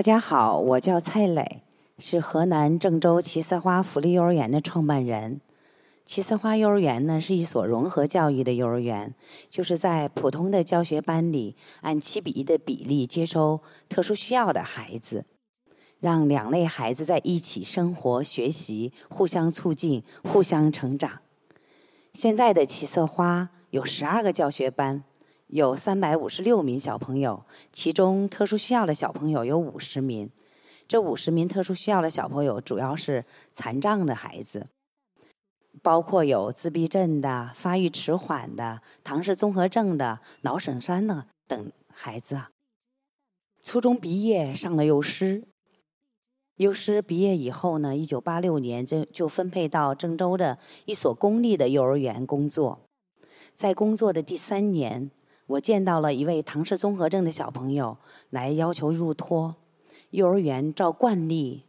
[0.00, 1.62] 大家好，我叫蔡磊，
[1.98, 5.42] 是河南郑州七色花福利幼儿园的创办人。
[6.06, 9.14] 七色花幼儿园呢是一所融合教育的幼儿园，
[9.50, 15.26] 就是在普通的教学班里按七比一的比例接收特殊需要的孩子，
[15.98, 21.20] 让两类孩子在一起生活、学习，互相促进、互相成长。
[22.14, 25.04] 现在的七色花有十二个教学班，
[25.52, 30.30] 有三百五十六名小朋友，其中特殊需要的小朋友有五十名。
[30.86, 34.68] 这五十名特殊需要的小朋友主要是残障的孩子。
[35.82, 42.42] 包括有自闭症的、发育迟缓的、唐氏综合症的、脑损伤的等孩子。
[43.62, 45.42] 初中毕业上了幼师，
[46.56, 52.80] 幼师毕业以后呢，一九八六年就就分配到郑州的一所公立的幼儿园工作。
[53.54, 55.10] 在工作的第三年，
[55.50, 57.98] 我见到了一位唐氏综合症的小朋友
[58.28, 59.56] 来要求入托，
[60.10, 61.64] 幼儿园照惯例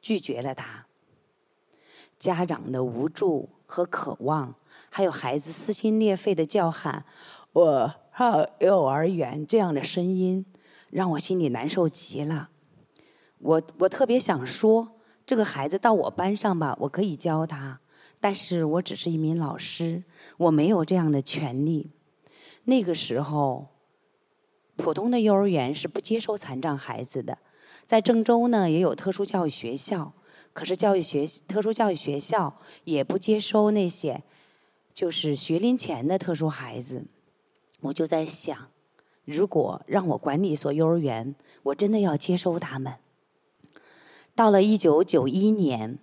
[0.00, 0.86] 拒绝了他。
[2.18, 4.56] 家长的无助和渴望，
[4.90, 7.04] 还有孩子撕心裂肺的叫喊
[7.52, 10.44] “我上幼儿园”这样的声音，
[10.90, 12.50] 让我心里难受极了。
[13.38, 17.80] 我我特别想说，这个孩子到我班上吧，我可以教他，
[18.18, 20.02] 但是我只是一名老师，
[20.38, 21.92] 我没有这样的权利。
[22.64, 23.68] 那个时候，
[24.76, 27.38] 普通的幼儿园是不接收残障孩子的，
[27.84, 30.12] 在郑州呢，也有特殊教育学校。
[30.52, 34.22] 可是教育学特殊教育学校也不接收那些
[34.92, 37.06] 就是学龄前的特殊孩子，
[37.80, 38.68] 我就在想，
[39.24, 42.96] 如果让我管理一所幼儿园，我真的要接收他们。
[44.34, 45.98] 到了一九九一年，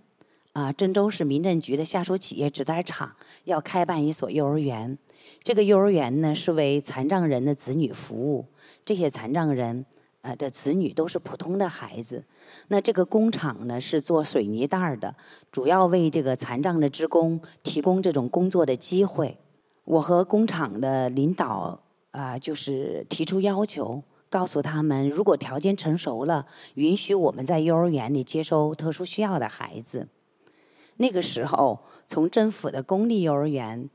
[0.54, 4.98] 啊，郑州市民政局的下属企业纸袋厂要开办一所幼儿园，
[5.44, 8.46] 这个幼儿园呢是为残障人的子女服务，
[8.84, 9.86] 这些残障人。
[10.22, 12.26] 呃的子女都是普通的孩子，
[12.68, 15.16] 那这个工厂呢是做水泥袋的，
[15.50, 19.38] 主要为这个残障的职工提供这种工作的机会。
[19.86, 21.80] 我和工厂的领导
[22.12, 30.10] 啊，就是提出要求，告诉他们，如果条件成熟了，允许我们在幼儿园里接收特殊需要的孩子。
[30.98, 33.90] 那个时候，从政府的公立幼儿园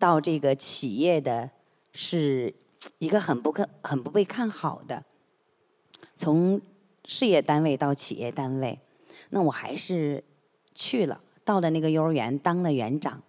[0.00, 1.50] 到这个企业的，
[1.92, 2.54] 是
[2.98, 5.04] 一个很不可、很不被看好的。
[6.16, 6.60] 从
[7.04, 8.80] 事业单位到企业单位，
[9.28, 10.24] 那我还是
[10.74, 13.22] 去了，到了那个幼儿园当了园长。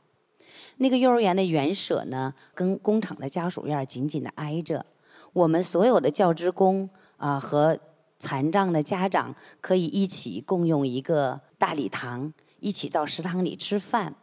[0.77, 4.85] 那个幼儿园的园舍呢，跟工厂的家属院紧紧的挨着。
[5.33, 7.77] 我们所有的教职工啊和
[8.17, 14.15] 残障的家长可以一起共用一个大礼堂，一起到食堂里吃饭。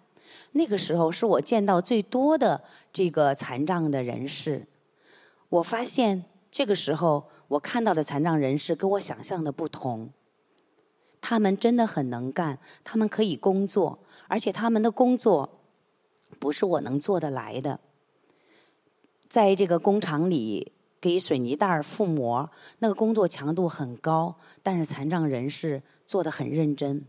[0.53, 4.67] 那个时候是我见到最多的这个残障的人士。
[5.49, 7.29] 我发现这个时候。
[7.49, 10.11] 我看到的残障人士跟我想象的不同，
[11.19, 15.59] 他们真的很能干，他们可以工作，而且他们的工作
[16.39, 17.81] 不是我能做得来的。
[19.31, 27.07] 在这个工厂里给水泥袋覆膜，那个工作强度很高，但是残障人士做的很认真。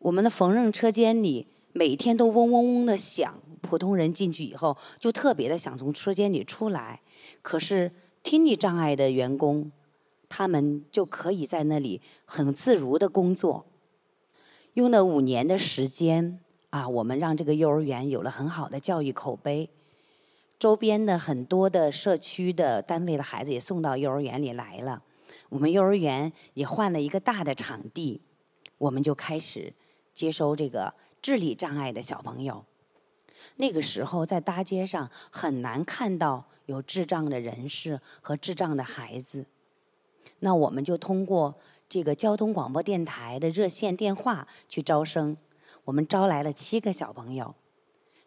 [0.00, 7.00] 我们的缝纫车间里每天都嗡嗡嗡的响，普通人进去以后就特别的想从车间里出来，
[7.42, 7.92] 可是。
[8.22, 9.72] 听力障碍的员工，
[10.28, 13.64] 他们就可以在那里很自如的工作。
[14.74, 16.38] 用了五年的时间
[16.68, 19.70] 啊，我们让这个幼儿园有了很好的教育口碑。
[20.58, 25.02] 周边的很多的社区的单位的孩子也送到幼儿园里来了。
[25.48, 28.20] 我们幼儿园也换了一个大的场地，
[28.76, 29.72] 我们就开始
[30.12, 32.64] 接收这个智力障碍的小朋友。
[33.56, 36.46] 那个时候在大街上很难看到。
[36.66, 39.46] 有智障的人士和智障的孩子，
[40.38, 41.56] 那我们就通过
[41.88, 45.36] 这个交通广播电台的热线电话去招生。
[45.86, 47.56] 我们招来了七个小朋友，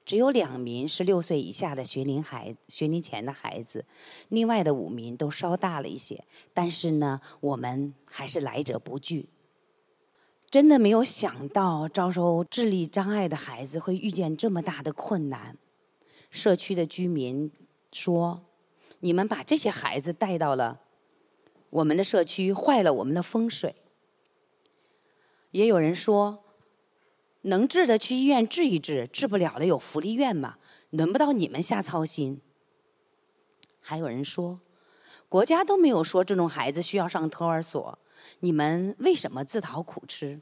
[0.06, 3.86] 只有两名是六岁以下的学龄孩、学龄前的孩子，
[4.28, 6.26] 另外的五名都稍大了一些。
[6.54, 9.30] 但是呢，我们还是来者不拒。
[10.54, 15.58] 真的没有想到招收智力障碍的孩子会遇见这么大的困难，
[16.30, 17.52] 社区的居民。
[17.92, 18.46] 说
[19.02, 20.82] ：“你们把这些孩子带到了
[21.72, 23.78] 我们的社区，坏了我们的风水。”
[25.50, 26.44] 也有人说
[27.42, 30.60] ：“能治的去医院治一治，治不了的有福利院嘛，
[30.92, 32.40] 轮不到你们瞎操心。”
[33.82, 34.60] 还有人说
[35.28, 37.98] ：“国家都没有说这种孩子需要上托儿所，
[38.40, 40.42] 你们为什么自讨苦吃？”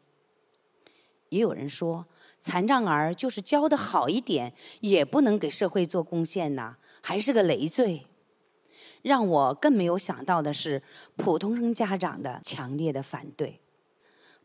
[1.30, 2.08] 也有人说
[2.42, 8.06] ：“残障儿就是教的好一点，也不能给社会做贡献呐。”还是个累赘。
[9.02, 10.84] 让我更没有想到的是，
[11.16, 13.60] 普通生家长的强烈的反对。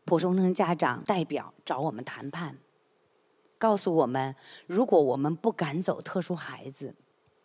[0.05, 2.57] 普通生家长代表找我们谈判，
[3.59, 4.35] 告诉我们，
[4.65, 6.95] 如果我们不赶走特殊孩子，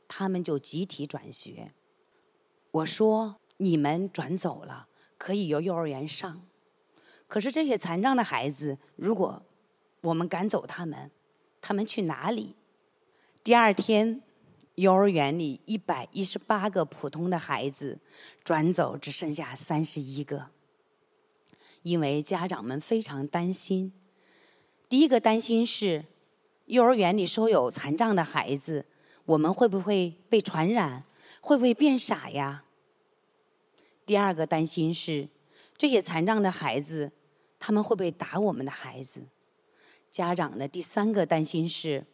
[0.08, 1.74] 他们就集体转学。
[2.70, 4.88] 我说：“你们转走了，
[5.22, 6.42] 可以由幼儿园上。
[7.28, 9.40] 可是这些残障的孩子，如果
[10.00, 11.12] 我们赶走他们，
[11.60, 12.56] 他们去哪里？”
[13.44, 14.22] 第二天。
[14.76, 18.00] 幼儿园里一百一十八个普通的孩子
[18.42, 20.46] 转走，只剩下三十一个。
[21.82, 23.92] 因为家长们非常担心。
[24.88, 26.06] 第一个担心是，
[26.64, 28.86] 幼儿园里收有残障的孩子，
[29.26, 31.04] 我们会不会被传染？
[31.42, 32.64] 会不会变傻呀？
[34.12, 35.31] 第二个担心是，
[35.79, 37.12] 这些残障的孩子，
[37.59, 39.29] 他们会不会打我们的孩子？
[40.11, 42.05] 家长的第三个担心是。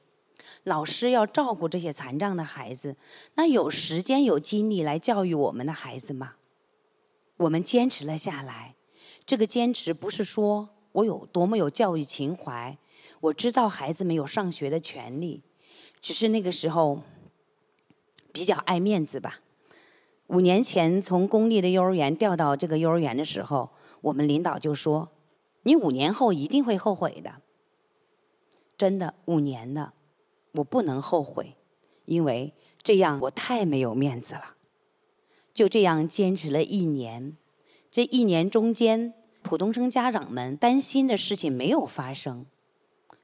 [0.62, 2.96] 老师要照顾这些残障的孩子，
[3.34, 6.36] 那有时间有精力来教育我们的孩子吗？
[7.38, 8.76] 我们坚持了下来。
[9.26, 12.78] 这个坚持不是说我有多么有教育情怀，
[13.22, 15.42] 我知道孩子们有上学的权利，
[16.00, 17.02] 只是那个时候
[18.30, 19.40] 比较爱面子吧。
[20.28, 23.70] 五年前从公立的幼儿园调到这个幼儿园的时候，
[24.02, 25.10] 我们领导就说
[25.64, 27.42] ：“你五年后一定会后悔的。”
[28.76, 29.94] 真的，五年了。
[30.52, 31.56] 我不能后悔，
[32.04, 32.52] 因为
[32.82, 34.54] 这样我太没有面子了。
[35.52, 37.36] 就这样坚持了一年，
[37.90, 42.46] 这一年中间，普通生家长们担心的事情没有发生，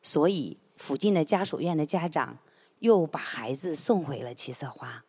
[0.02, 2.38] 所以附近的家属院的家长
[2.78, 5.04] 又把孩子送回了七色花。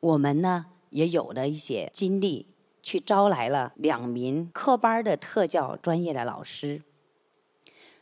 [0.00, 0.66] 我们呢
[0.96, 2.46] 也有了一些经历，
[2.82, 6.82] 去招来了两名科班的特教专业的老师。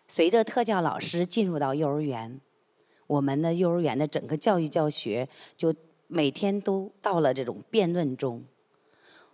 [0.06, 2.40] 随着特教老师进入到幼儿园。
[3.06, 5.74] 我们的幼儿园的整个教育教学就
[6.06, 8.44] 每天都到了这种辩论中。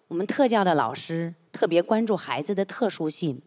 [0.09, 3.43] 我们特教的老师特别关注孩子的特殊性，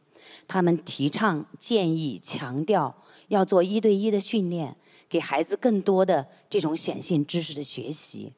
[0.48, 2.96] 他们提倡、建议、强调
[3.28, 4.78] 要做一对一的训练，
[5.10, 8.34] 给孩子更多的这种显性知识的学习。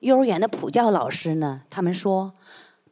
[0.00, 2.34] 幼儿园的普教老师呢，他们说，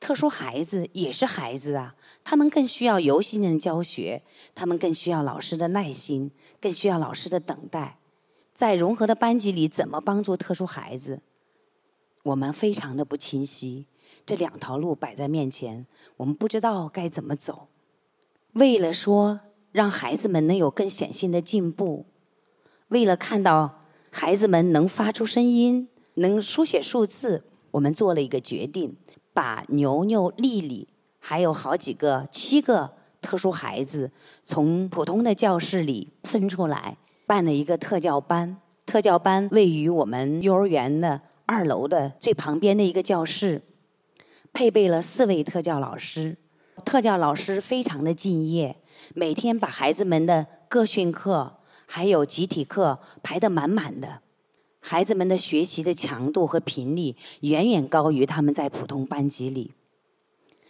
[0.01, 1.95] 特殊孩子也是孩子啊，
[2.25, 4.23] 他们更需要游戏性的教学，
[4.55, 6.33] 他们更需要老师的耐心。
[6.59, 7.99] 更需要老师的等待，
[8.53, 11.21] 在融合的班级里，怎么帮助特殊孩子？
[12.25, 13.87] 我们非常的不清晰，
[14.25, 15.87] 这两条路摆在面前，
[16.17, 17.69] 我们不知道该怎么走。
[18.55, 22.07] 为了说让孩子们能有更显性的进步，
[22.89, 28.97] 为了看到孩子们能发出声音、能书写数字，我们做了一个决定，
[29.33, 32.93] 把牛牛、丽丽还有好几个、七个。
[33.23, 34.13] 特殊孩子
[34.45, 36.97] 从普通的教室里分出来，
[37.27, 38.59] 办了一个特教班。
[38.85, 43.63] 特教班位于我们幼儿园的二楼的最旁边的一个教室，
[44.53, 46.37] 配备了四位特教老师。
[46.85, 48.77] 特教老师非常的敬业，
[49.13, 54.21] 每天把孩子们的个训课还有集体课排得满满的。
[54.89, 59.73] 孩子们的学习的强度和频率远远高于他们在普通班级里。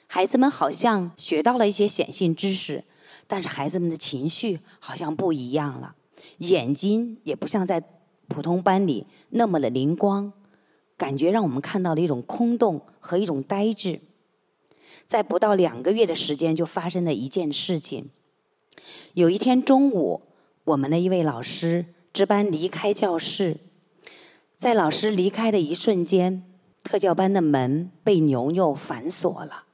[0.06, 2.84] 孩子们好像学到了一些显性知识，
[3.26, 5.96] 但是孩子们的情绪好像不一样了，
[6.38, 7.82] 眼睛也不像在
[8.26, 10.32] 普通班里那么的灵光，
[10.96, 14.00] 感觉让我们看到了一种空洞和一种呆滞。
[15.04, 18.08] 在不到两个月的时间，就发生了一件事情。
[19.12, 20.22] 有一天中午，
[20.64, 23.58] 我们的一位老师值班离开教室，
[24.56, 26.42] 在老师离开的一瞬间，
[26.82, 29.64] 特教班的门被牛牛反锁了。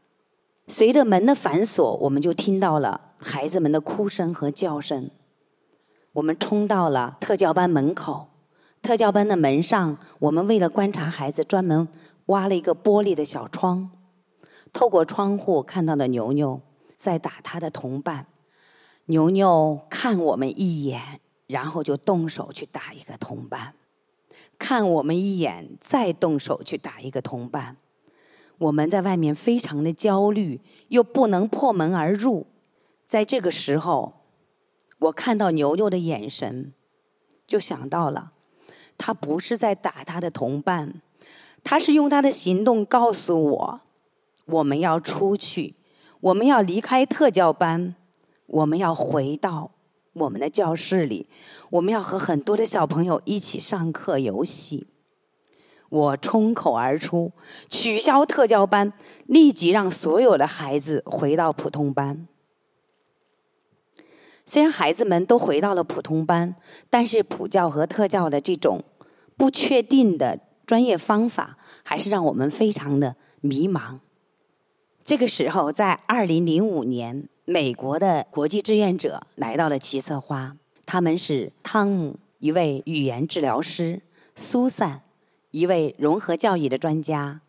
[0.66, 5.08] 随着门的反锁，我们就听到了孩子们的哭声和叫声。
[6.14, 8.30] 我们冲到了特教班门口，
[8.82, 11.86] 特教班的门上，我们为了观察孩子，专门
[12.26, 13.92] 挖了一个玻璃的小窗，
[14.72, 16.60] 透过窗户看到了牛牛
[16.96, 18.26] 在打他的同伴。
[19.04, 23.74] 牛牛看我们一眼，然后就动手去打一个同伴，
[24.62, 27.78] 看我们一眼，再动手去打一个同伴。
[28.58, 32.46] 我们在外面非常的焦虑，又不能破门而入。
[33.04, 34.20] 在这个时候，
[35.00, 36.72] 我看到牛牛的眼神，
[37.44, 38.30] 就想到了，
[38.96, 41.02] 他不是在打他的同伴，
[41.64, 43.80] 他是用他的行动告诉我，
[44.46, 45.74] 我们要出去，
[46.20, 47.96] 我们要离开特教班，
[48.46, 49.72] 我们要回到
[50.14, 51.28] 我们的教室里，
[51.70, 54.86] 我们要和很多的小朋友一起上课游戏。
[55.88, 57.32] 我冲口而出，
[57.68, 58.92] 取消特教班，
[59.26, 62.26] 立即让所有的孩子回到普通班。
[64.44, 66.56] 虽然孩子们都回到了普通班，
[66.90, 68.82] 但是普教和特教的这种
[69.36, 74.00] 不确定的专业方法，还是让我们非常的迷茫。
[75.04, 80.56] 这个时候，在二零零五年，美国的国际志愿者来到了七色花，
[80.86, 84.00] 他们是汤姆，一位语言治疗师；
[84.34, 85.02] 苏珊，
[85.50, 87.42] 一位融合教育的专家。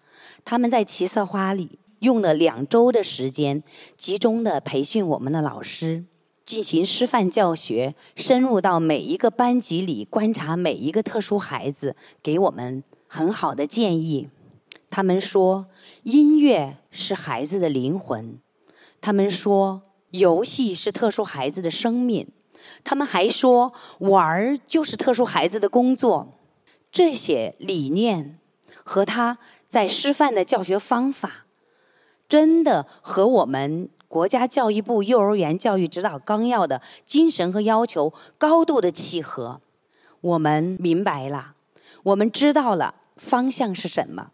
[0.44, 3.64] 他们在七色花里用了两周的时间，
[3.96, 6.04] 集中的培训我们的老师，
[6.44, 14.28] 进行师范教学，深入到每一个班级里观察每一个特殊孩子，给我们很好的建议。
[14.90, 15.68] 他们说，
[16.04, 18.40] 音乐是孩子的灵魂；
[19.00, 19.84] 他们说，
[20.14, 22.28] 游戏是特殊孩子的生命；
[22.84, 26.38] 他们还说，玩儿就是特殊孩子的工作。
[26.92, 28.38] 这些理念
[28.84, 31.48] 和他在师范的教学方法，
[32.30, 39.62] 真的和我们国家教育部幼儿园教育指导纲要的精神和要求高度的契合。
[40.22, 41.56] 我们明白了，
[42.04, 44.30] 我们知道了方向是什么。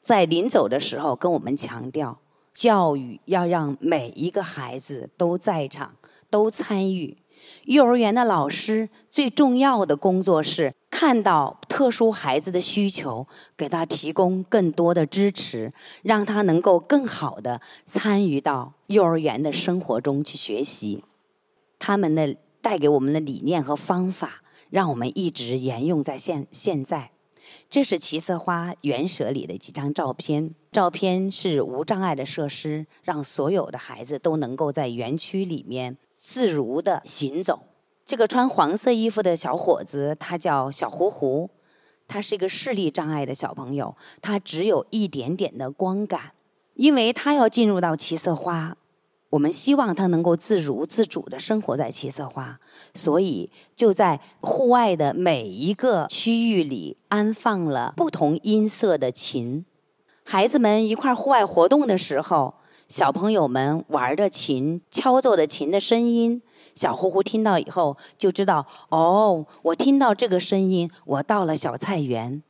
[0.00, 2.20] 在临走的时候，跟我们强调，
[2.54, 5.96] 教育要让每一个孩子都在场、
[6.28, 7.16] 都参与。
[7.64, 13.26] 幼儿园的老师最重要的工作是看到特殊孩子的需求，
[13.56, 21.02] 给他提供更多的支持，让他能够更好的参与到幼儿园的生活中去学习。
[21.78, 27.12] 他们的带给我们的理念和方法，让我们一直沿用在现现在。
[27.68, 37.60] 这是七色花园舍里的几张照片，照片是无障碍的设施，让所有的孩子都能够在园区里面自如的行走。
[38.04, 41.50] 这个穿黄色衣服的小伙子，他叫小胡胡，
[42.08, 46.32] 他是一个视力障碍的小朋友，他只有一点点的光感，
[46.74, 48.76] 因为他要进入到七色花。
[49.30, 52.58] 我们希望他能够自如自主的生活在七色花，
[52.94, 59.64] 所以就在户外的每一个区域里安放了不同音色的琴。
[60.24, 62.54] 孩子们一块户外活动的时候，
[62.88, 66.42] 小朋友们玩着琴，敲奏的琴的声音，
[66.74, 72.42] 小呼呼听到以后就知道：哦，我听到这个声音，我到了小菜园；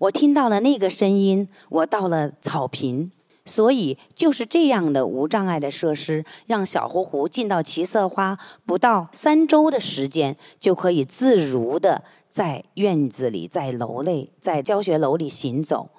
[0.00, 3.10] 我听到了那个声音，我到了草坪。
[3.48, 15.90] 所以，就是这样的无障碍的设施，让小胡胡进到七色花，不到三周的时间，就可以自如的在院子里、在楼内、在教学楼里行走，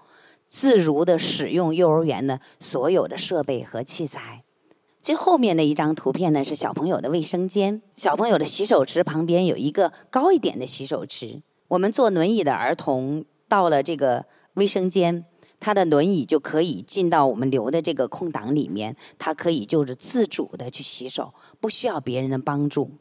[0.48, 4.44] 自如的使用幼儿园的所有的设备和器材。
[5.02, 11.42] 最后面的一张图片呢，是小朋友的卫生间，小朋友的洗手池旁边有一个高一点的洗手池。
[11.70, 15.26] 我们坐轮椅的儿童到了这个卫生间。
[15.60, 22.92] 他的轮椅就可以进到我们留的这个空档里面，他可以就是自主的去洗手，不需要别人的帮助。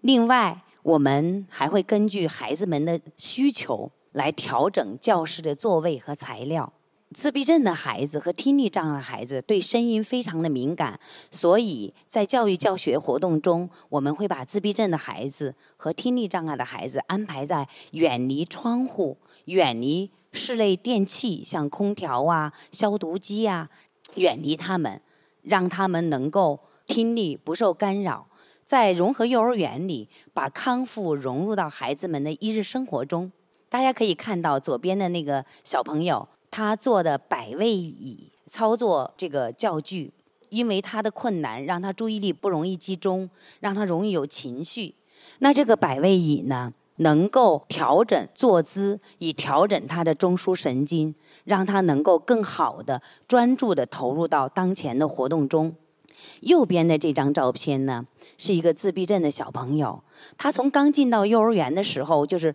[0.00, 6.72] 另外，我们还会根据孩子们的需求来调整教室的座位和材料。
[7.14, 20.10] 自闭症的孩子和听力障碍的孩子对声音非常的敏感，所以在教育教学活动中，我们会把自闭症的孩子和听力障碍的孩子安排在远离窗户、远离。
[20.32, 23.70] 室内电器像空调啊、消毒机啊，
[24.14, 25.00] 远离他们，
[25.42, 28.26] 让他们能够听力不受干扰。
[28.64, 33.32] 在融合幼儿园里，把康复融入到孩子们的一日生活中。
[33.70, 40.12] 大家可以看到左边的那个小朋友，他坐的百位椅操作这个教具，
[40.50, 43.30] 因为他的困难，让他注意力不容易集中，
[43.60, 44.94] 让他容易有情绪。
[45.38, 46.74] 那这个百位椅呢？
[46.98, 51.14] 能够调整坐姿，以调整他的中枢神经，
[51.44, 55.74] 让他能够更好的专注的投入到当前的活动中。
[56.40, 60.02] 右边的这张照片呢，是一个自闭症的小朋友，
[60.36, 62.54] 他从刚进到幼儿园的时候，就是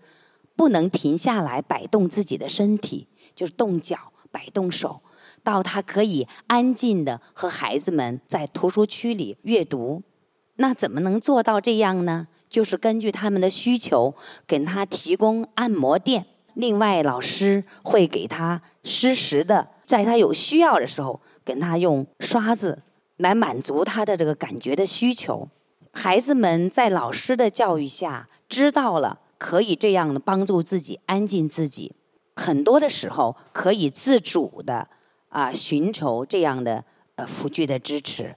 [0.55, 5.01] 不能停下来摆动自己的身体，就是动脚、摆动手，
[5.43, 10.03] 到他可以安静的和孩子们在图书区里阅读。
[10.57, 12.27] 那怎么能做到这样呢？
[12.53, 14.13] 就是根据他们的需求，
[14.45, 16.27] 给他提供按摩垫。
[16.53, 22.83] 另外，老师会给他适时的，在他有需要的时候，给他用刷子
[23.17, 25.49] 来满足他的这个感觉的需求。
[25.93, 31.95] 孩子们在老师的教育下，知道了可以这样的帮助自己安静自己。
[32.35, 34.89] 很多的时候，可以自主的
[35.29, 38.35] 啊寻求这样的呃辅具的支持。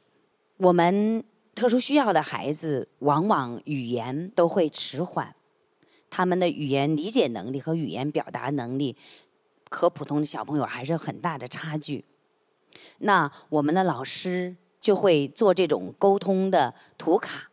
[0.56, 1.22] 我们。
[1.56, 5.34] 特殊需要的孩子往往语言都会迟缓，
[6.10, 8.94] 他们的语言理解能力和语言表达能力
[9.70, 12.04] 和普通的小朋友还是很大的差距。
[12.98, 17.50] 那我们的老师就会做这种沟通的图卡。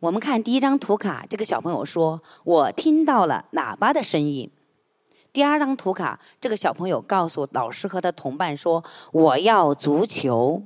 [0.00, 4.50] 我们看第一张图卡，这个小朋友说：“我听到了喇叭的声音。”
[5.32, 10.64] 第二张图卡，这个小朋友告诉老师和他同伴说：“我要足球。”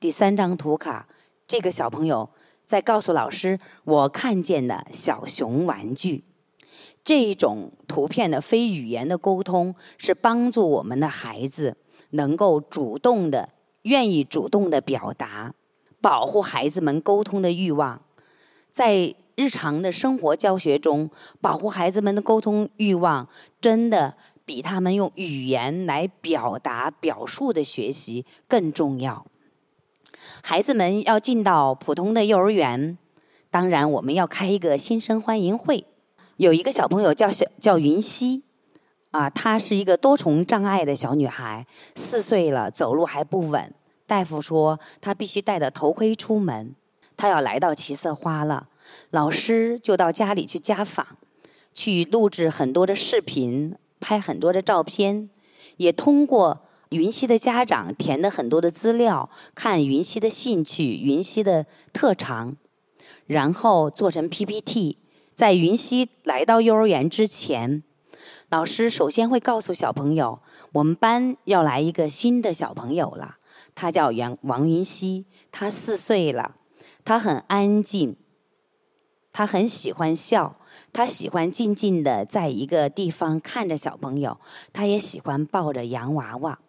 [0.00, 1.06] 第三张图卡，
[1.46, 2.30] 这个小朋友
[2.64, 6.24] 在告诉老师：“我看见的小熊玩具。”
[7.04, 11.76] 这种图片的非语言的沟通，是帮助我们的孩子
[12.10, 13.50] 能够主动的、
[13.82, 15.54] 愿意主动的表达，
[16.00, 18.00] 保护孩子们沟通的欲望。
[18.70, 21.10] 在日常的生活教学中，
[21.42, 23.28] 保护孩子们的沟通欲望，
[23.60, 29.26] 真的比他们用语言来表达、表述的学习更重要。
[30.42, 32.96] 孩子们要进到普通的幼儿园，
[33.50, 35.86] 当然我们要开一个新生欢迎会。
[36.36, 38.42] 有一个小朋友叫小叫云溪，
[39.12, 43.72] 啊，她是一个多重障碍的小女孩，四岁了，走路还不稳。
[44.06, 46.74] 大夫说她必须戴着头盔出门。
[47.16, 48.68] 她要来到七色花了，
[49.10, 51.06] 老师就到家里去家访，
[51.72, 55.30] 去录制很多的视频，拍很多的照片，
[55.76, 56.62] 也通过
[56.94, 62.56] 云溪的家长填的很多的资料，看云溪的兴趣、云溪的特长，
[63.26, 64.98] 然后做成 PPT。
[65.34, 67.82] 在云溪来到幼儿园之前，
[68.48, 70.38] 老师首先会告诉小朋友，
[70.74, 73.38] 我们班要来一个新的小朋友了。
[73.74, 76.54] 他叫杨王云溪，他四岁了，
[77.04, 78.14] 他很安静，
[79.32, 80.60] 他很喜欢笑，
[80.92, 84.38] 他喜欢静静的在一个地方看着小朋友，
[84.72, 86.60] 他也喜欢抱着洋娃娃。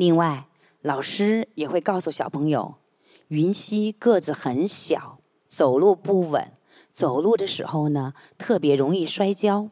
[0.00, 0.46] 另外，
[0.80, 2.76] 老师也会告诉小朋友，
[3.28, 6.52] 云溪个子很小，走路不稳。
[6.90, 9.68] 走路的时候呢，特别容易摔跤。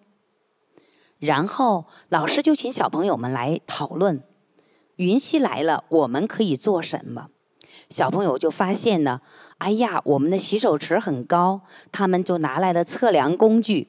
[1.19, 4.23] 然后老师就请小朋友们来讨论：
[4.97, 7.29] 云溪来了，我们可以做什么？
[7.89, 9.23] 小朋友就发现呢，
[9.57, 13.89] 哎呀，我们的洗手池很高，他们就拿来了测量工具，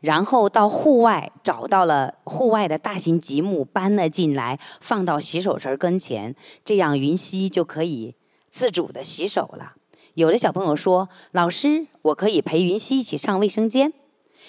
[0.00, 6.34] 然后到户外找到了户外的大型积木，搬了进来，放到洗手池跟前，
[6.64, 8.14] 这样云溪就可以
[8.50, 9.74] 自主的洗手了。
[10.14, 13.92] 有的小朋友说：“老师，我可以陪云溪一起上卫生间。”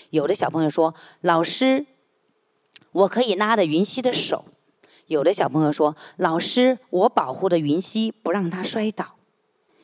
[0.09, 1.85] 有的小朋友说：“老师，
[2.91, 4.45] 我可以拉着云溪的手。”
[5.07, 9.15] 有的小朋友说：“老师，我保护着云溪，不让他摔倒。”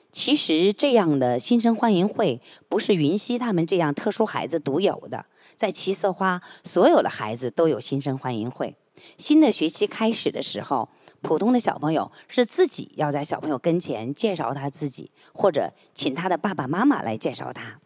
[0.09, 5.25] 其实，这样的新生欢迎会不是云溪他们这样特殊孩子独有的，
[5.57, 8.77] 在七色花，所有的孩子都有新生欢迎会。
[9.17, 10.87] 新的学期开始的时候。
[11.23, 17.79] 普通的小朋友是自己要在小朋友跟前介绍他自己，或者请他的爸爸妈妈来介绍他。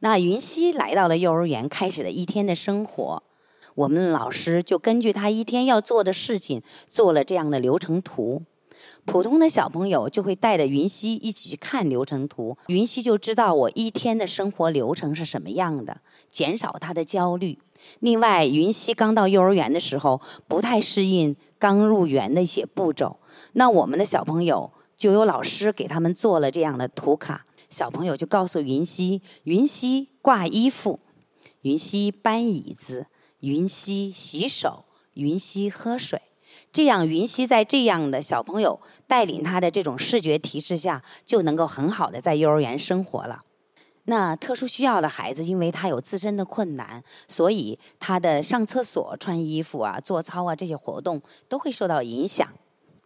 [0.00, 3.22] 那云溪来到了幼儿园，开始了一天的生活。
[3.76, 8.42] 我们老师就根据他一天要做的事情做了这样的流程图。
[9.08, 17.58] 普通的小朋友就会带着云溪一起去看流程图，云溪就知道我一天的生活流程是什么样的，减少他的焦虑。
[18.00, 21.34] 另外，云溪刚到幼儿园的时候不太适应。
[21.58, 23.18] 刚入园的一些步骤，
[23.54, 31.00] 那我们的小朋友就有老师给他们做了这样的图卡，小朋友就告诉云溪：云溪挂衣服，
[31.62, 33.06] 云溪搬椅子，
[33.40, 36.20] 云溪洗手，云溪喝水。
[36.72, 43.42] 这样，云溪在这样的小朋友带领他的这种视觉提示下，就能够很好的在幼儿园生活了。
[44.04, 52.48] 那特殊需要的孩子，因为他有自身的困难，所以他的上厕所、穿衣服啊、做操啊这些活动都会受到影响。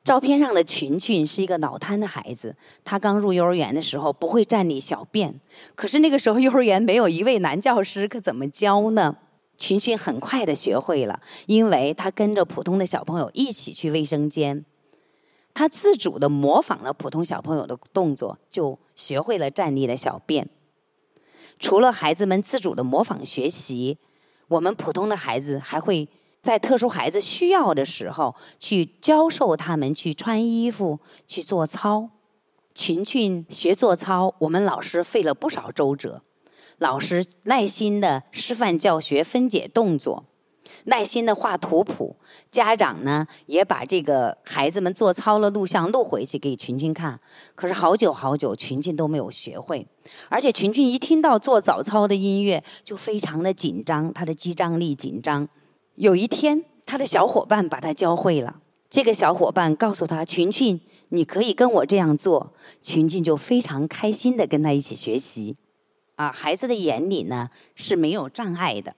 [0.05, 5.41] 照片上的群群是一个脑瘫的孩子，他刚入幼儿园的时候不会站立小便，
[5.75, 9.17] 可是那个时候幼儿园没有一位男教师，可怎么教呢？
[9.63, 14.65] 群群很快的学会了，因为他跟着普通的小朋友一起去卫生间，
[15.55, 20.51] 他自主的模仿了普通小朋友的动作，就学会了站立的小便。
[21.61, 23.99] 除了孩子们自主的模仿学习，
[24.49, 26.09] 我们普通的孩子还会
[26.43, 30.99] 在特殊孩子需要的时候去教授他们去穿衣服、
[31.29, 32.11] 去做操。
[32.75, 36.25] 群群学做操，我们老师费了不少周折，
[36.79, 40.25] 老师耐心的示范教学、分解动作。
[40.85, 42.17] 耐心的画图谱，
[42.51, 47.21] 家长呢也把这个孩子们做操的录像录回去给群群看。
[47.55, 49.87] 可是好久好久，群群都没有学会，
[50.29, 55.49] 而且群群一听到做早操的音乐就非常的紧张，他的肌张力紧张。
[55.95, 58.57] 有一天，他的小伙伴把他教会了。
[58.91, 60.81] 这个小伙伴告诉他：“群群，
[61.11, 65.57] 你可以跟我这样做。”群群就非常开心的跟他一起学习。
[66.23, 68.95] 啊，孩子的眼里呢是没有障碍的。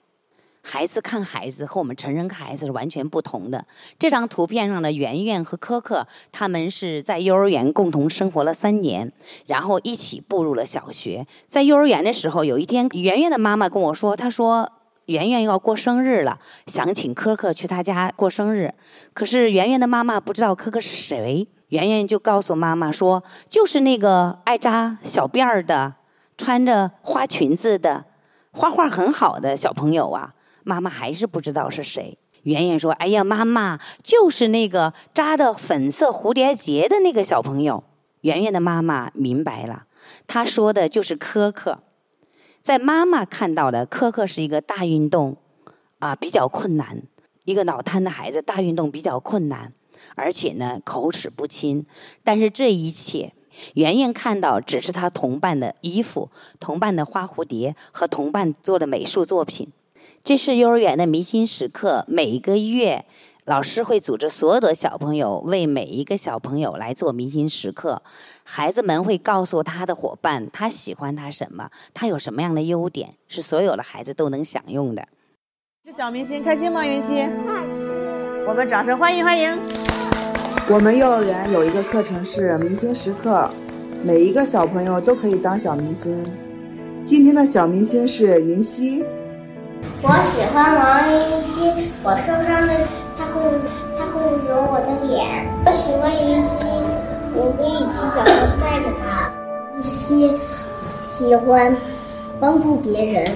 [0.60, 3.66] 孩子看孩子和我们成人看孩子是完全不同的。
[3.98, 9.10] 这张图片上的圆圆和可可，他们是在幼儿园共同生活了三年，
[9.46, 11.26] 然后一起步入了小学。
[11.48, 14.70] 在幼儿园的时候，有一天，圆圆的妈妈跟我说：“她说，
[15.06, 18.74] 圆圆要过生日了，想请可可去她家过生日。
[19.14, 25.96] 可是圆圆的妈妈不知道可可是谁，圆圆就告诉妈妈说：“就是那个爱扎小辫儿的，
[26.37, 28.07] 穿着花裙子的，
[28.53, 30.35] 画画很好的小朋友啊。”
[30.66, 32.16] 妈妈还是不知道是谁。
[32.44, 37.85] 圆圆说：“哎呀，妈妈，就是那个扎的粉色蝴蝶结的那个小朋友。”
[38.23, 39.85] 圆圆的妈妈明白了，
[40.27, 41.81] 她说的就是可可。
[42.62, 45.37] 在妈妈看到的，可可是一个大运动，
[45.99, 47.03] 啊，比较困难。
[47.44, 49.75] 一个脑瘫的孩子，大运动比较困难，
[50.14, 51.85] 而且呢，口齿不清。
[52.23, 53.35] 但是这一切，
[53.74, 59.72] 圆圆看到只是他同伴的衣服、同伴的花蝴蝶和同伴做的美术作品。
[60.22, 63.04] 这是幼儿园的明星时刻，每一个月。
[63.46, 68.00] 老师会组织所有的小朋友为每一个小朋友来做明星时刻，
[68.42, 75.06] 孩子们会告诉他的伙伴他喜欢他什么，他有什么样的优点，是所有的孩子都能享用的。
[75.84, 76.86] 这小明星开心吗？
[76.86, 77.22] 云溪，
[78.48, 79.84] 我们掌声欢迎欢迎。
[80.66, 83.50] 我们幼儿园有一个课程是明星时刻，
[84.03, 86.24] 每一个小朋友都可以当小明星。
[87.05, 89.05] 今天的小明星是云溪。
[90.00, 92.72] 我喜欢王云溪，我受伤的。
[93.16, 93.42] 他会，
[93.98, 95.46] 他会揉我的脸。
[95.66, 96.57] 我喜欢云溪，
[97.35, 99.31] 我可以骑小车带着他。
[99.77, 100.35] 云溪
[101.07, 101.77] 喜欢
[102.40, 103.27] 帮助别人。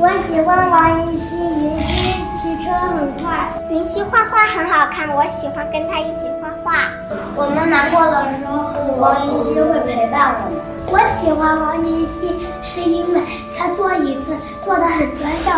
[0.00, 3.50] 我喜欢王云溪，云溪骑车很快。
[3.68, 6.88] 云溪画画很好看，我喜欢跟他一起画画。
[7.34, 10.60] 我们难过的时候，王云溪会陪伴我们。
[10.92, 12.32] 我喜欢王云溪，
[12.62, 13.20] 是因为
[13.56, 15.52] 他坐椅子坐的很端正。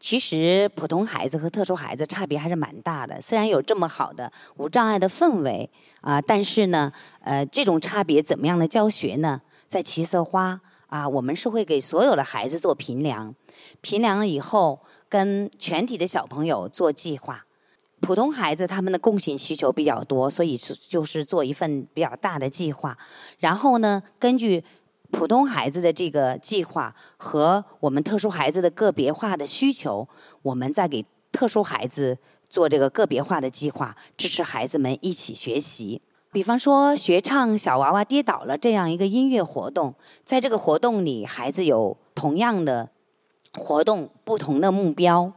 [0.00, 3.20] 其实普通孩子和特殊孩子差别还是蛮大的。
[3.20, 5.70] 虽然有这么好的无障碍的氛围
[6.00, 6.90] 啊，但是呢，
[7.22, 9.42] 呃，这种差别怎么样的教学呢？
[9.68, 13.34] 在七色花啊，我们是会给所有的孩子做评量，
[13.80, 17.46] 评量了以后跟全体的小朋友做计划。
[18.00, 22.98] 普通孩子他们的共性需求比较多，所以就是做一份比较大的计划，
[23.38, 24.64] 然后呢，根据。
[25.10, 30.06] 普通孩子的这个计划和我们特殊孩子的个别化的需求，
[30.42, 36.02] 我们再给特殊孩子做这个个别化的计划，支持孩子们一起学习。
[36.30, 42.90] 比方说，学唱《小娃娃跌倒了》这样一个音乐活动，在这个活动里，孩子有同样的
[43.54, 45.32] 活动，不同的目标。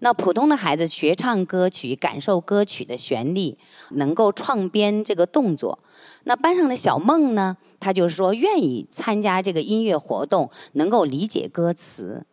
[0.00, 3.56] 那普通的孩子学唱歌曲，感受歌曲的旋律，
[3.92, 5.78] 能够创编这个动作。
[6.24, 7.56] 那班上的小梦呢？
[7.80, 12.26] 他就是说愿意参加这个音乐活动，能够理解歌词。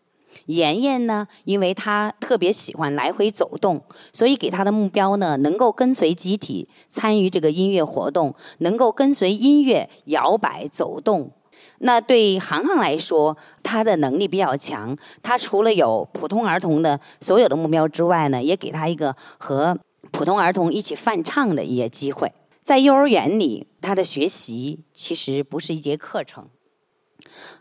[0.48, 11.32] 妍妍呢，因为她特别喜欢来回走动，所以给她的目标呢，能够跟随集体参与这个音乐活动，能够跟随音乐摇摆走动。
[11.80, 14.96] 那对航航来说，他的能力比较强。
[15.22, 19.78] 他除了有普通儿童的所有的目标之外呢，也给他一个和
[20.12, 22.32] 普通儿童一起泛唱的一些机会。
[22.62, 26.48] 在幼儿园里，他的学习其实不是一节课程。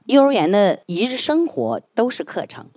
[0.06, 2.70] 幼儿园的一日生活都是课程。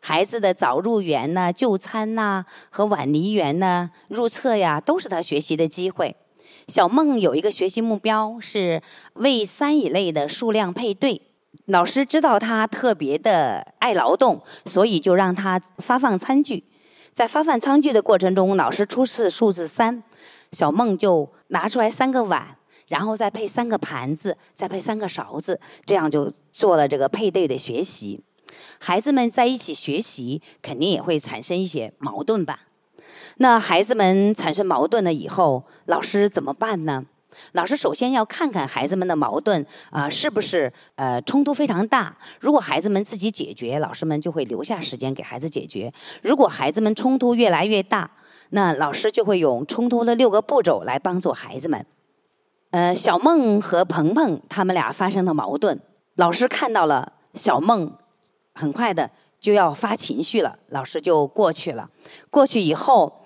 [0.00, 6.16] 孩子的早入园呐、就餐呐和晚离园呐、入册呀，都是他学习的机会。
[6.66, 8.82] 小梦有一个学习目标是
[9.14, 11.22] 为三以内的数量配对。
[11.66, 16.64] 老师知道他特别的爱劳动，所以就让他发放餐具。
[17.12, 20.02] 在发放餐具的过程中，老师出示数字三，
[20.50, 22.56] 小梦就拿出来三个碗，
[22.92, 28.22] 然后再配三个盘子，再配三个勺子，这样就做了这个配对的学习。
[28.78, 32.64] 孩子们在一起学习，肯定也会产生一些矛盾吧。
[33.38, 37.06] 那孩子们产生矛盾了以后，老师怎么办呢？
[37.52, 42.18] 老师首先要看看孩子们的矛盾啊，是不是呃冲突非常大？
[42.40, 48.10] 如果孩子们自己解决，老师们就会留下时间给孩子解决；如果孩子们冲突越来越大，
[48.50, 51.86] 那老师就会用冲突的六个步骤来帮助孩子们。
[52.72, 55.80] 呃，小梦和鹏鹏他们俩发生的矛盾，
[56.16, 57.96] 老师看到了，小梦
[58.52, 61.88] 很快的就要发情绪了，老师就过去了。
[62.28, 63.20] 过去以后。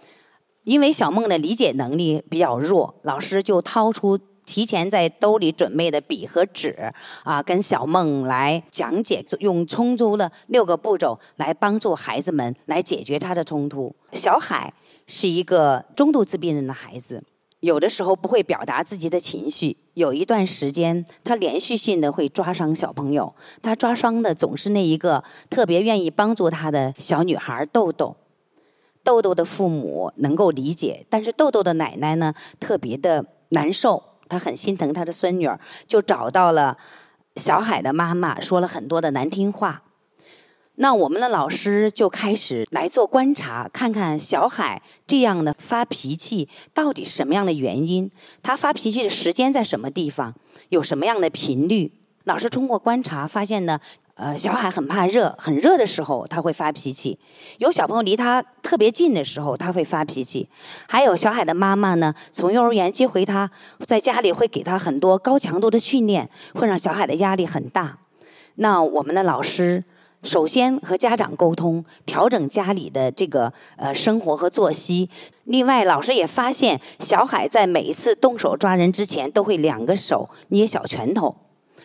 [0.67, 13.95] 因为小梦的理解能力比较弱，老师就掏出提前在兜里准备的笔和纸，啊，跟小梦来讲解，用冲突的六个步骤来帮助孩子们来解决他的冲突。
[14.11, 14.75] 小海
[15.07, 17.23] 是一个中度自闭症的孩子，
[17.67, 28.15] 有的时候不会表达自己的情绪，有一段时间他连续性的会抓伤小朋友，他抓伤的总是那一个特别愿意帮助他的小女孩豆豆。
[29.03, 36.79] 豆豆的父母能够理解，但是豆豆的奶奶呢特别的难受，她很心疼她的孙女儿，就找到了
[37.35, 39.83] 小海的妈妈，说了很多的难听话。
[40.79, 48.11] 那我们的老师就开始来做观察，看看小海这样的发脾气到底什么样的原因，
[48.43, 50.35] 他发脾气的时间在什么地方，
[50.69, 51.93] 有什么样的频率。
[52.25, 53.81] 老师通过观察发现呢，
[54.17, 57.17] 呃，小海很怕热，很热的时候他会发脾气；
[57.57, 60.47] 有小朋友离他特别近的时候他会发脾气；
[60.87, 63.51] 还有小海的妈妈呢，从幼儿园接回他，
[63.87, 68.01] 在家里会给他很多高强度的训练，会让小海的压力很大。
[68.57, 69.85] 那我们的老师。
[70.27, 75.09] 首先和家长沟通，调整家里的这个呃生活和作息。
[75.45, 81.37] 另外，老师也发现小海在每一次动手抓人之前，都会两个手捏小拳头，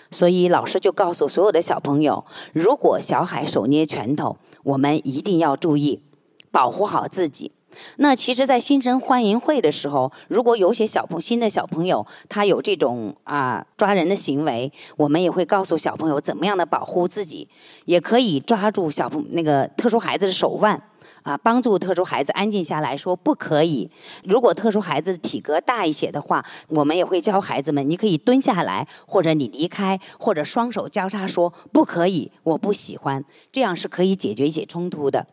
[0.10, 6.02] 所以老师就告诉所有的小朋友，如果小海手捏拳头，我们一定要注意，
[6.50, 7.52] 保护好自己。
[7.98, 17.48] 那其实，在新生欢迎会的时候，如果有些小朋新的小朋友他有这种啊抓人的行为，我们也会告诉小朋友怎么样的保护自己，
[17.86, 20.82] 也可以抓住小朋那个特殊孩子的手腕
[21.24, 23.90] 啊，帮助特殊孩子安静下来说不可以。
[24.24, 35.28] 如果特殊孩子体格大一些的话，我们也会教孩子们，你可以蹲下来，或者你离开，或者双手交叉说不可以，我不喜欢，这样是可以解决一些冲突的。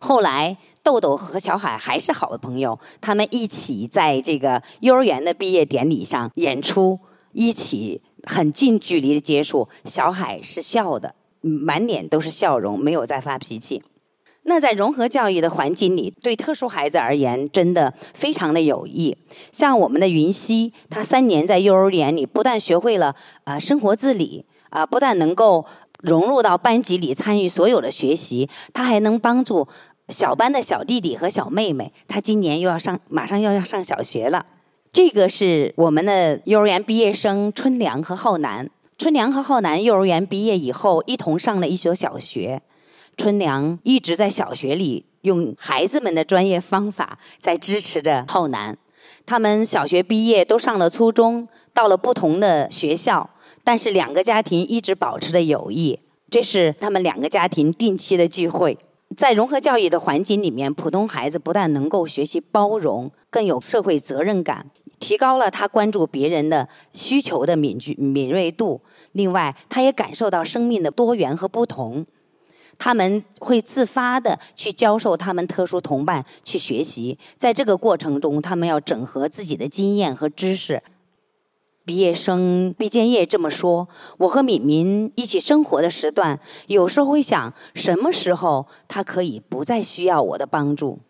[0.00, 0.56] 后来。
[0.84, 7.00] 豆豆和小海还是好的朋友，他们一起在这个幼儿园的毕业典礼上演出，
[7.32, 9.66] 一起很近距离的接触。
[9.86, 13.82] 小海是笑的，满脸都是笑容，没有再发脾气。
[14.42, 19.16] 那在融合教育的环境里，对特殊孩子而言，真的非常的有益。
[19.52, 25.64] 像我们的云溪，他三年在幼儿园里，不但学会了啊生活自理啊，不但能够
[26.02, 29.66] 融入到班级里参与所有的学习，他还能帮助。
[30.08, 34.46] 小班的小弟弟和小妹妹，他今年又要上，马上又要上小学了。
[34.92, 38.70] 这个是我们的幼儿园毕业生春良和浩南。
[38.96, 42.62] 春良和浩南幼儿园毕业以后，一同上了一所小学。
[43.16, 48.76] 春良一直在小学里用孩子们的专业方法在支持着浩南。
[49.26, 53.30] 他们小学毕业都上了初中，到了不同的学校，
[53.64, 55.98] 但是两个家庭一直保持着友谊。
[56.30, 58.76] 这是他们两个家庭定期的聚会。
[59.16, 68.80] 在融合教育的环境里面，普通孩子不但能够学习包容，更有社会责任感，提高了他关注别人的需求的敏具敏锐度。
[69.12, 72.06] 另外，他也感受到生命的多元和不同。
[72.76, 80.82] 他们会自发的去教授他们特殊同伴去学习，在这个过程中，他们要整合自己的经验和知识。
[81.84, 83.88] 毕业生毕建业这么说
[84.20, 91.00] ：“我和敏敏一起生活的时段，有时候会想，什么时候他可以不再需要我的帮助？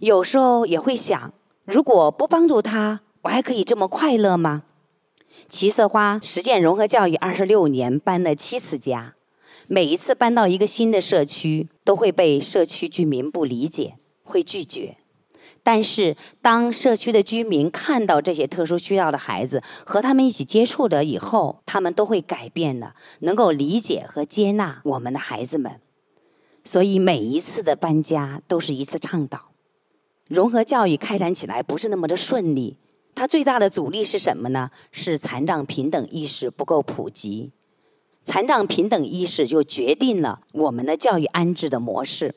[0.00, 1.32] 有时候也会想，
[1.64, 4.64] 如果不帮助他，我还可以这么快乐吗？”
[5.48, 9.14] 齐色花实践融合教育二十六年，搬了七次家，
[9.68, 14.96] 每一次搬到一个新的社区，都会被社区居民不理解，会拒绝。
[15.68, 25.80] 但是，当社区的居民看到这些特殊需要的孩子和他们一起接触了以后，他们都会改变的，能够理解和接纳我们的孩子们。
[26.64, 29.50] 所以，每一次的搬家都是一次倡导。
[30.28, 32.76] 融合教育开展起来不是那么的顺利，
[33.16, 34.70] 它最大的阻力是什么呢？
[34.92, 37.50] 是残障平等意识不够普及。
[38.22, 42.36] 残障平等意识就决定了我们的教育安置的模式。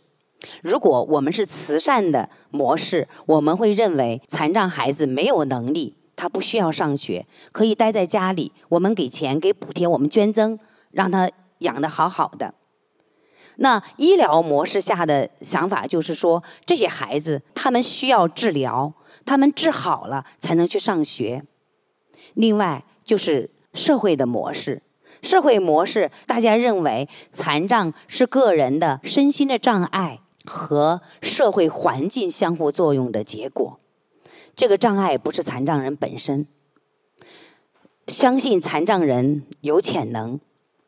[0.61, 10.57] 如果我们是慈善的模式，我们会认为残障孩子没有能力，他不需要上学，可以待在家里，我们给钱、给补贴，我们捐赠，
[10.91, 12.53] 让他养得好好的。
[13.57, 18.93] 那医疗模式下的想法就是说，这些孩子他们需要治疗，
[19.25, 21.43] 他们治好了才能去上学。
[22.33, 24.83] 另外就是社会的模式。
[25.21, 30.21] 社会模式，大家认为残障是个人的身心的障碍。
[30.49, 33.79] 和社会环境相互作用的结果，
[34.55, 36.47] 这个障碍不是残障人本身。
[38.07, 40.39] 相信残障人有潜能，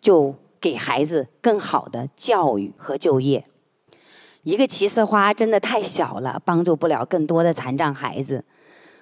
[0.02, 3.46] 就给孩子更好的教育和就业。
[4.42, 8.44] 一个奇色花真的太小了，帮助不了更多的残障孩子。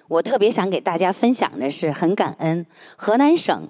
[0.08, 3.68] 我特别想给大家分享的是，很感恩河南省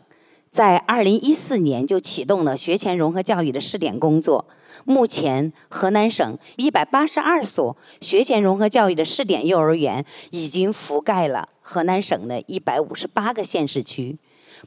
[0.51, 4.47] 在二零一四年就启动了学前融合教育的试点工作。
[4.85, 14.19] 目前，河南省一百八十二所学前融合教育的试点幼儿园已经覆盖了河南省的一百五十八个县市区。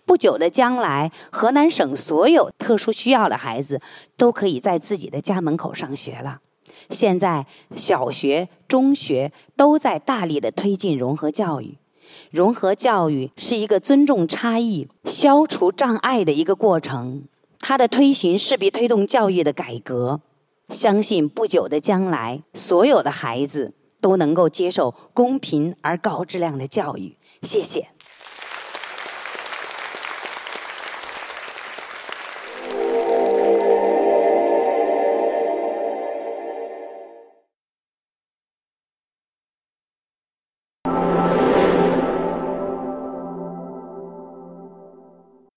[0.06, 3.82] 不久的将来，河南省所有特殊需要的孩子
[4.16, 6.40] 都可以在自己的家门口上学了。
[6.90, 11.78] 现在，小学、中学都在大力的推进融合教育。
[12.32, 17.24] 融合教育是一个尊重差异、消除障碍的一个过程。
[17.60, 20.22] 它的推行势必推动教育的改革。
[20.70, 27.16] 相信不久的将来，所有的孩子都能够接受公平而高质量的教育。
[27.42, 27.90] 谢谢。